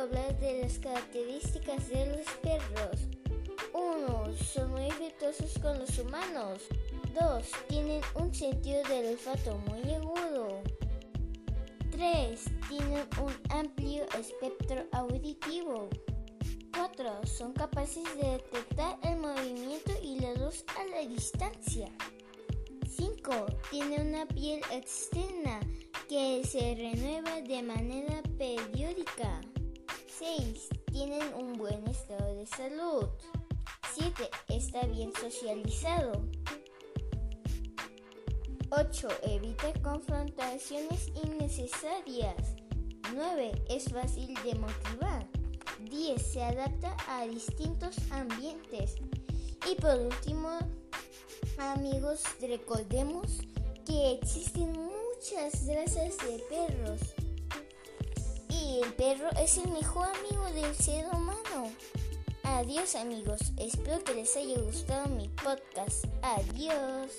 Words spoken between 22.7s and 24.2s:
5. Tienen